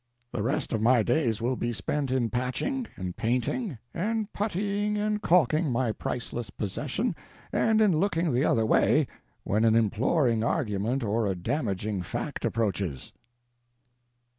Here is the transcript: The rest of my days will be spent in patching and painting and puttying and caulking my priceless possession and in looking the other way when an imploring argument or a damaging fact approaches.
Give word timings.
The 0.31 0.41
rest 0.41 0.73
of 0.73 0.81
my 0.81 1.03
days 1.03 1.43
will 1.43 1.55
be 1.55 1.71
spent 1.73 2.09
in 2.09 2.31
patching 2.31 2.87
and 2.95 3.15
painting 3.15 3.77
and 3.93 4.33
puttying 4.33 4.97
and 4.97 5.21
caulking 5.21 5.71
my 5.71 5.91
priceless 5.91 6.49
possession 6.49 7.15
and 7.53 7.79
in 7.79 7.95
looking 7.95 8.31
the 8.31 8.43
other 8.43 8.65
way 8.65 9.05
when 9.43 9.63
an 9.63 9.75
imploring 9.75 10.43
argument 10.43 11.03
or 11.03 11.27
a 11.27 11.35
damaging 11.35 12.01
fact 12.01 12.45
approaches. 12.45 13.13